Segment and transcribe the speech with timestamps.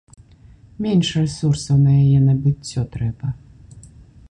[0.85, 3.27] Менш рэсурсаў на яе набыццё трэба.